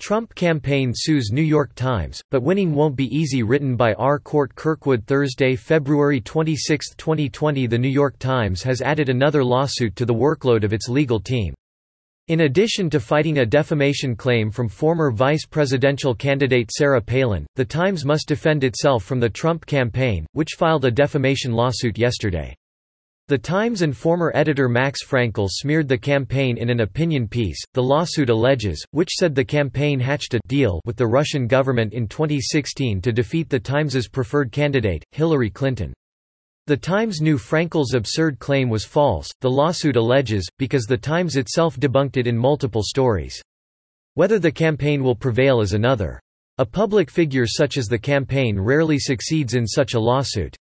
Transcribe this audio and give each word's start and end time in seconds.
Trump 0.00 0.34
campaign 0.34 0.92
sues 0.94 1.28
New 1.30 1.42
York 1.42 1.74
Times, 1.74 2.22
but 2.30 2.42
winning 2.42 2.74
won't 2.74 2.96
be 2.96 3.14
easy 3.14 3.42
written 3.42 3.76
by 3.76 3.92
R. 3.92 4.18
Cort 4.18 4.54
Kirkwood 4.54 5.06
Thursday, 5.06 5.54
February 5.54 6.22
26, 6.22 6.94
2020 6.96 7.66
The 7.66 7.78
New 7.78 7.86
York 7.86 8.18
Times 8.18 8.62
has 8.62 8.80
added 8.80 9.10
another 9.10 9.44
lawsuit 9.44 9.94
to 9.96 10.06
the 10.06 10.14
workload 10.14 10.64
of 10.64 10.72
its 10.72 10.88
legal 10.88 11.20
team. 11.20 11.52
In 12.28 12.40
addition 12.40 12.88
to 12.90 12.98
fighting 12.98 13.40
a 13.40 13.46
defamation 13.46 14.16
claim 14.16 14.50
from 14.50 14.68
former 14.68 15.10
vice 15.10 15.44
presidential 15.44 16.14
candidate 16.14 16.70
Sarah 16.72 17.02
Palin, 17.02 17.46
The 17.56 17.64
Times 17.66 18.06
must 18.06 18.26
defend 18.26 18.64
itself 18.64 19.04
from 19.04 19.20
the 19.20 19.28
Trump 19.28 19.66
campaign, 19.66 20.24
which 20.32 20.56
filed 20.56 20.86
a 20.86 20.90
defamation 20.90 21.52
lawsuit 21.52 21.98
yesterday. 21.98 22.56
The 23.30 23.38
Times 23.38 23.82
and 23.82 23.96
former 23.96 24.32
editor 24.34 24.68
Max 24.68 25.04
Frankel 25.06 25.46
smeared 25.48 25.86
the 25.86 25.96
campaign 25.96 26.58
in 26.58 26.68
an 26.68 26.80
opinion 26.80 27.28
piece, 27.28 27.62
the 27.74 27.80
lawsuit 27.80 28.28
alleges, 28.28 28.84
which 28.90 29.12
said 29.16 29.36
the 29.36 29.44
campaign 29.44 30.00
hatched 30.00 30.34
a 30.34 30.40
deal 30.48 30.80
with 30.84 30.96
the 30.96 31.06
Russian 31.06 31.46
government 31.46 31.92
in 31.92 32.08
2016 32.08 33.00
to 33.00 33.12
defeat 33.12 33.48
the 33.48 33.60
Times's 33.60 34.08
preferred 34.08 34.50
candidate, 34.50 35.04
Hillary 35.12 35.48
Clinton. 35.48 35.92
The 36.66 36.76
Times 36.76 37.20
knew 37.20 37.38
Frankel's 37.38 37.94
absurd 37.94 38.40
claim 38.40 38.68
was 38.68 38.84
false, 38.84 39.30
the 39.42 39.48
lawsuit 39.48 39.94
alleges, 39.94 40.48
because 40.58 40.86
the 40.86 40.98
Times 40.98 41.36
itself 41.36 41.78
debunked 41.78 42.16
it 42.16 42.26
in 42.26 42.36
multiple 42.36 42.82
stories. 42.82 43.40
Whether 44.14 44.40
the 44.40 44.50
campaign 44.50 45.04
will 45.04 45.14
prevail 45.14 45.60
is 45.60 45.72
another. 45.72 46.18
A 46.58 46.66
public 46.66 47.08
figure 47.08 47.46
such 47.46 47.76
as 47.76 47.86
the 47.86 47.96
campaign 47.96 48.58
rarely 48.58 48.98
succeeds 48.98 49.54
in 49.54 49.68
such 49.68 49.94
a 49.94 50.00
lawsuit. 50.00 50.56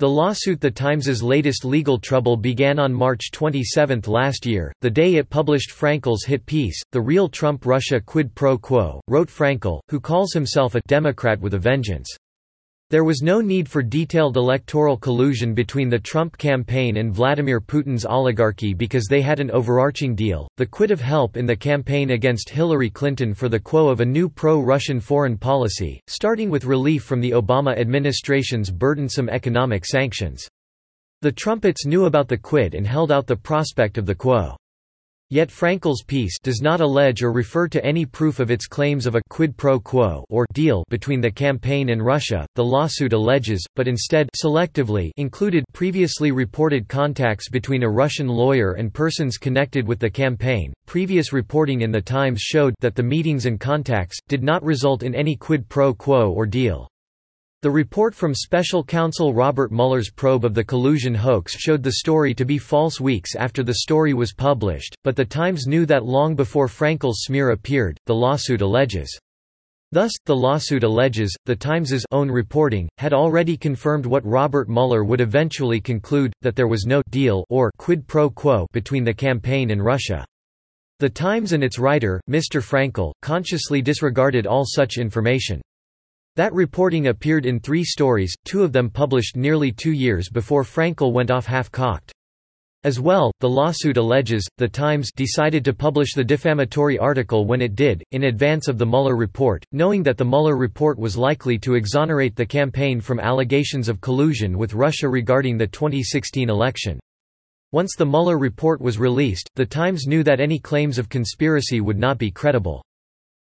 The 0.00 0.08
lawsuit 0.08 0.62
The 0.62 0.70
Times's 0.70 1.22
latest 1.22 1.62
legal 1.62 1.98
trouble 1.98 2.34
began 2.34 2.78
on 2.78 2.90
March 2.90 3.30
27 3.32 4.00
last 4.06 4.46
year, 4.46 4.72
the 4.80 4.88
day 4.88 5.16
it 5.16 5.28
published 5.28 5.72
Frankel's 5.72 6.24
hit 6.24 6.46
piece, 6.46 6.80
The 6.90 7.02
Real 7.02 7.28
Trump-Russia 7.28 8.00
Quid 8.00 8.34
Pro 8.34 8.56
Quo, 8.56 9.02
wrote 9.08 9.28
Frankel, 9.28 9.78
who 9.90 10.00
calls 10.00 10.32
himself 10.32 10.74
a 10.74 10.80
«Democrat 10.88 11.38
with 11.38 11.52
a 11.52 11.58
vengeance». 11.58 12.16
There 12.90 13.04
was 13.04 13.22
no 13.22 13.40
need 13.40 13.68
for 13.68 13.84
detailed 13.84 14.36
electoral 14.36 14.96
collusion 14.96 15.54
between 15.54 15.88
the 15.88 15.98
Trump 16.00 16.36
campaign 16.36 16.96
and 16.96 17.14
Vladimir 17.14 17.60
Putin's 17.60 18.04
oligarchy 18.04 18.74
because 18.74 19.06
they 19.06 19.22
had 19.22 19.38
an 19.38 19.52
overarching 19.52 20.16
deal, 20.16 20.48
the 20.56 20.66
quid 20.66 20.90
of 20.90 21.00
help 21.00 21.36
in 21.36 21.46
the 21.46 21.54
campaign 21.54 22.10
against 22.10 22.50
Hillary 22.50 22.90
Clinton 22.90 23.32
for 23.32 23.48
the 23.48 23.60
quo 23.60 23.88
of 23.90 24.00
a 24.00 24.04
new 24.04 24.28
pro-Russian 24.28 24.98
foreign 24.98 25.38
policy, 25.38 26.00
starting 26.08 26.50
with 26.50 26.64
relief 26.64 27.04
from 27.04 27.20
the 27.20 27.30
Obama 27.30 27.78
administration's 27.78 28.72
burdensome 28.72 29.28
economic 29.28 29.84
sanctions. 29.86 30.48
The 31.22 31.30
Trumpets 31.30 31.86
knew 31.86 32.06
about 32.06 32.26
the 32.26 32.38
quid 32.38 32.74
and 32.74 32.84
held 32.84 33.12
out 33.12 33.28
the 33.28 33.36
prospect 33.36 33.98
of 33.98 34.06
the 34.06 34.16
quo. 34.16 34.56
Yet 35.32 35.48
Frankel's 35.48 36.02
piece 36.02 36.40
does 36.40 36.60
not 36.60 36.80
allege 36.80 37.22
or 37.22 37.30
refer 37.30 37.68
to 37.68 37.84
any 37.84 38.04
proof 38.04 38.40
of 38.40 38.50
its 38.50 38.66
claims 38.66 39.06
of 39.06 39.14
a 39.14 39.22
quid 39.28 39.56
pro 39.56 39.78
quo 39.78 40.24
or 40.28 40.44
deal 40.54 40.82
between 40.88 41.20
the 41.20 41.30
campaign 41.30 41.90
and 41.90 42.04
Russia, 42.04 42.44
the 42.56 42.64
lawsuit 42.64 43.12
alleges, 43.12 43.64
but 43.76 43.86
instead 43.86 44.28
selectively 44.36 45.12
included 45.18 45.62
previously 45.72 46.32
reported 46.32 46.88
contacts 46.88 47.48
between 47.48 47.84
a 47.84 47.88
Russian 47.88 48.26
lawyer 48.26 48.72
and 48.72 48.92
persons 48.92 49.38
connected 49.38 49.86
with 49.86 50.00
the 50.00 50.10
campaign. 50.10 50.72
Previous 50.86 51.32
reporting 51.32 51.82
in 51.82 51.92
the 51.92 52.02
Times 52.02 52.40
showed 52.40 52.74
that 52.80 52.96
the 52.96 53.02
meetings 53.04 53.46
and 53.46 53.60
contacts 53.60 54.18
did 54.26 54.42
not 54.42 54.64
result 54.64 55.04
in 55.04 55.14
any 55.14 55.36
quid 55.36 55.68
pro 55.68 55.94
quo 55.94 56.32
or 56.32 56.44
deal. 56.44 56.88
The 57.62 57.70
report 57.70 58.14
from 58.14 58.34
special 58.34 58.82
counsel 58.82 59.34
Robert 59.34 59.70
Mueller's 59.70 60.10
probe 60.10 60.46
of 60.46 60.54
the 60.54 60.64
collusion 60.64 61.14
hoax 61.14 61.54
showed 61.54 61.82
the 61.82 61.92
story 61.92 62.32
to 62.32 62.46
be 62.46 62.56
false 62.56 63.02
weeks 63.02 63.36
after 63.36 63.62
the 63.62 63.80
story 63.82 64.14
was 64.14 64.32
published, 64.32 64.96
but 65.04 65.14
the 65.14 65.26
Times 65.26 65.66
knew 65.66 65.84
that 65.84 66.06
long 66.06 66.34
before 66.34 66.68
Frankel's 66.68 67.24
smear 67.24 67.50
appeared, 67.50 67.98
the 68.06 68.14
lawsuit 68.14 68.62
alleges. 68.62 69.14
Thus, 69.92 70.10
the 70.24 70.34
lawsuit 70.34 70.84
alleges, 70.84 71.36
the 71.44 71.54
Times's 71.54 72.06
own 72.12 72.30
reporting, 72.30 72.88
had 72.96 73.12
already 73.12 73.58
confirmed 73.58 74.06
what 74.06 74.24
Robert 74.24 74.70
Mueller 74.70 75.04
would 75.04 75.20
eventually 75.20 75.82
conclude, 75.82 76.32
that 76.40 76.56
there 76.56 76.66
was 76.66 76.86
no 76.86 77.02
deal 77.10 77.44
or 77.50 77.70
quid 77.76 78.06
pro 78.06 78.30
quo 78.30 78.66
between 78.72 79.04
the 79.04 79.12
campaign 79.12 79.70
and 79.70 79.84
Russia. 79.84 80.24
The 81.00 81.10
Times 81.10 81.52
and 81.52 81.62
its 81.62 81.78
writer, 81.78 82.22
Mr. 82.30 82.62
Frankel, 82.62 83.12
consciously 83.20 83.82
disregarded 83.82 84.46
all 84.46 84.64
such 84.64 84.96
information. 84.96 85.60
That 86.40 86.54
reporting 86.54 87.08
appeared 87.08 87.44
in 87.44 87.60
three 87.60 87.84
stories, 87.84 88.34
two 88.46 88.62
of 88.62 88.72
them 88.72 88.88
published 88.88 89.36
nearly 89.36 89.70
two 89.70 89.92
years 89.92 90.30
before 90.30 90.64
Frankel 90.64 91.12
went 91.12 91.30
off 91.30 91.44
half-cocked. 91.44 92.14
As 92.82 92.98
well, 92.98 93.30
the 93.40 93.48
lawsuit 93.50 93.98
alleges, 93.98 94.48
The 94.56 94.66
Times 94.66 95.12
decided 95.14 95.66
to 95.66 95.74
publish 95.74 96.14
the 96.14 96.24
defamatory 96.24 96.98
article 96.98 97.44
when 97.44 97.60
it 97.60 97.74
did, 97.74 98.02
in 98.12 98.24
advance 98.24 98.68
of 98.68 98.78
the 98.78 98.86
Mueller 98.86 99.16
report, 99.16 99.66
knowing 99.72 100.02
that 100.04 100.16
the 100.16 100.24
Mueller 100.24 100.56
report 100.56 100.98
was 100.98 101.14
likely 101.14 101.58
to 101.58 101.74
exonerate 101.74 102.36
the 102.36 102.46
campaign 102.46 103.02
from 103.02 103.20
allegations 103.20 103.90
of 103.90 104.00
collusion 104.00 104.56
with 104.56 104.72
Russia 104.72 105.10
regarding 105.10 105.58
the 105.58 105.66
2016 105.66 106.48
election. 106.48 106.98
Once 107.72 107.96
the 107.98 108.06
Mueller 108.06 108.38
report 108.38 108.80
was 108.80 108.98
released, 108.98 109.50
The 109.56 109.66
Times 109.66 110.06
knew 110.06 110.22
that 110.22 110.40
any 110.40 110.58
claims 110.58 110.96
of 110.96 111.10
conspiracy 111.10 111.82
would 111.82 111.98
not 111.98 112.16
be 112.16 112.30
credible. 112.30 112.82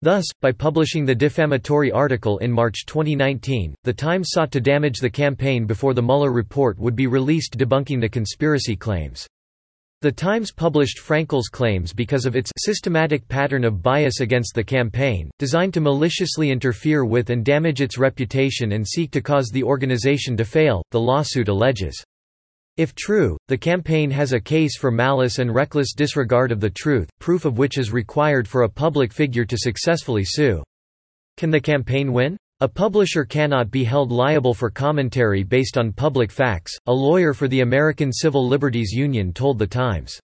Thus, 0.03 0.25
by 0.41 0.51
publishing 0.51 1.05
the 1.05 1.15
defamatory 1.15 1.91
article 1.91 2.37
in 2.37 2.51
March 2.51 2.85
2019, 2.85 3.73
The 3.83 3.93
Times 3.93 4.29
sought 4.31 4.51
to 4.51 4.61
damage 4.61 4.99
the 4.99 5.09
campaign 5.09 5.65
before 5.65 5.95
the 5.95 6.03
Mueller 6.03 6.31
report 6.31 6.77
would 6.77 6.95
be 6.95 7.07
released 7.07 7.57
debunking 7.57 7.99
the 7.99 8.07
conspiracy 8.07 8.75
claims. 8.75 9.27
The 10.01 10.11
Times 10.11 10.51
published 10.51 10.99
Frankel's 10.99 11.49
claims 11.49 11.93
because 11.93 12.27
of 12.27 12.35
its 12.35 12.51
systematic 12.59 13.27
pattern 13.27 13.63
of 13.63 13.81
bias 13.81 14.19
against 14.19 14.53
the 14.53 14.63
campaign, 14.63 15.31
designed 15.39 15.73
to 15.73 15.81
maliciously 15.81 16.51
interfere 16.51 17.03
with 17.03 17.31
and 17.31 17.43
damage 17.43 17.81
its 17.81 17.97
reputation 17.97 18.73
and 18.73 18.87
seek 18.87 19.09
to 19.09 19.21
cause 19.21 19.49
the 19.51 19.63
organization 19.63 20.37
to 20.37 20.45
fail, 20.45 20.83
the 20.91 20.99
lawsuit 20.99 21.47
alleges. 21.47 22.03
If 22.77 22.93
true, 22.93 23.37
the 23.47 23.57
campaign 23.57 24.11
has 24.11 24.33
a 24.33 24.39
case 24.39 24.77
for 24.77 24.91
malice 24.91 25.39
and 25.39 25.53
reckless 25.53 25.93
disregard 25.95 26.51
of 26.51 26.59
the 26.59 26.69
truth, 26.69 27.09
proof 27.19 27.43
of 27.43 27.57
which 27.57 27.79
is 27.79 27.91
required 27.91 28.47
for 28.47 28.61
a 28.61 28.69
public 28.69 29.11
figure 29.11 29.45
to 29.45 29.57
successfully 29.57 30.23
sue. 30.23 30.61
Can 31.37 31.49
the 31.49 31.59
campaign 31.59 32.13
win? 32.13 32.37
A 32.59 32.67
publisher 32.67 33.25
cannot 33.25 33.71
be 33.71 33.83
held 33.83 34.11
liable 34.11 34.53
for 34.53 34.69
commentary 34.69 35.43
based 35.43 35.75
on 35.75 35.91
public 35.91 36.31
facts, 36.31 36.77
a 36.85 36.93
lawyer 36.93 37.33
for 37.33 37.47
the 37.47 37.61
American 37.61 38.13
Civil 38.13 38.47
Liberties 38.47 38.91
Union 38.91 39.33
told 39.33 39.57
The 39.57 39.65
Times. 39.65 40.19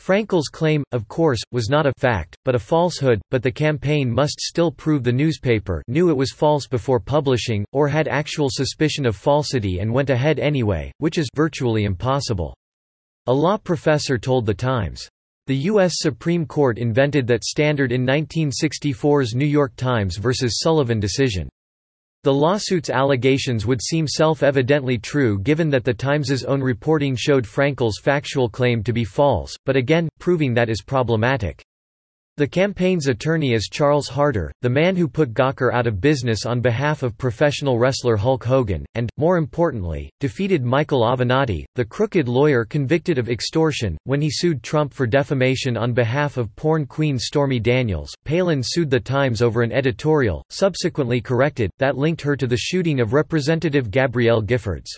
Frankel's 0.00 0.48
claim, 0.48 0.82
of 0.92 1.06
course, 1.06 1.40
was 1.52 1.68
not 1.68 1.86
a 1.86 1.92
fact, 1.98 2.36
but 2.44 2.54
a 2.54 2.58
falsehood, 2.58 3.20
but 3.30 3.42
the 3.42 3.52
campaign 3.52 4.10
must 4.10 4.40
still 4.40 4.72
prove 4.72 5.04
the 5.04 5.12
newspaper 5.12 5.82
knew 5.86 6.10
it 6.10 6.16
was 6.16 6.32
false 6.32 6.66
before 6.66 6.98
publishing, 6.98 7.64
or 7.72 7.86
had 7.88 8.08
actual 8.08 8.48
suspicion 8.50 9.06
of 9.06 9.14
falsity 9.14 9.78
and 9.78 9.92
went 9.92 10.10
ahead 10.10 10.38
anyway, 10.38 10.90
which 10.98 11.18
is 11.18 11.28
virtually 11.36 11.84
impossible. 11.84 12.54
A 13.28 13.32
law 13.32 13.56
professor 13.56 14.18
told 14.18 14.46
The 14.46 14.54
Times. 14.54 15.08
The 15.46 15.56
U.S. 15.70 15.94
Supreme 15.96 16.46
Court 16.46 16.78
invented 16.78 17.26
that 17.28 17.44
standard 17.44 17.92
in 17.92 18.06
1964's 18.06 19.34
New 19.34 19.46
York 19.46 19.74
Times 19.76 20.16
v. 20.16 20.30
Sullivan 20.48 20.98
decision. 20.98 21.48
The 22.24 22.32
lawsuit's 22.32 22.88
allegations 22.88 23.66
would 23.66 23.82
seem 23.82 24.06
self-evidently 24.06 24.98
true 24.98 25.40
given 25.40 25.68
that 25.70 25.82
the 25.82 25.92
Times's 25.92 26.44
own 26.44 26.60
reporting 26.60 27.16
showed 27.16 27.44
Frankel's 27.44 27.98
factual 27.98 28.48
claim 28.48 28.84
to 28.84 28.92
be 28.92 29.02
false, 29.02 29.56
but 29.66 29.74
again, 29.74 30.08
proving 30.20 30.54
that 30.54 30.68
is 30.68 30.82
problematic. 30.82 31.64
The 32.38 32.48
campaign's 32.48 33.08
attorney 33.08 33.52
is 33.52 33.68
Charles 33.70 34.08
Harder, 34.08 34.50
the 34.62 34.70
man 34.70 34.96
who 34.96 35.06
put 35.06 35.34
Gawker 35.34 35.70
out 35.70 35.86
of 35.86 36.00
business 36.00 36.46
on 36.46 36.62
behalf 36.62 37.02
of 37.02 37.18
professional 37.18 37.78
wrestler 37.78 38.16
Hulk 38.16 38.42
Hogan, 38.42 38.86
and, 38.94 39.10
more 39.18 39.36
importantly, 39.36 40.10
defeated 40.18 40.64
Michael 40.64 41.02
Avenatti, 41.02 41.66
the 41.74 41.84
crooked 41.84 42.28
lawyer 42.28 42.64
convicted 42.64 43.18
of 43.18 43.28
extortion, 43.28 43.98
when 44.04 44.22
he 44.22 44.30
sued 44.30 44.62
Trump 44.62 44.94
for 44.94 45.06
defamation 45.06 45.76
on 45.76 45.92
behalf 45.92 46.38
of 46.38 46.56
porn 46.56 46.86
queen 46.86 47.18
Stormy 47.18 47.60
Daniels. 47.60 48.14
Palin 48.24 48.62
sued 48.64 48.88
The 48.88 48.98
Times 48.98 49.42
over 49.42 49.60
an 49.60 49.70
editorial, 49.70 50.42
subsequently 50.48 51.20
corrected, 51.20 51.70
that 51.80 51.98
linked 51.98 52.22
her 52.22 52.34
to 52.34 52.46
the 52.46 52.56
shooting 52.56 53.00
of 53.00 53.12
Representative 53.12 53.90
Gabrielle 53.90 54.42
Giffords. 54.42 54.88